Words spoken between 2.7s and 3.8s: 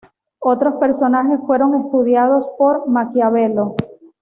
Maquiavelo.